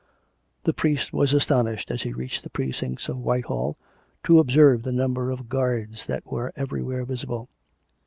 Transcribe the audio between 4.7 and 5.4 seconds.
the number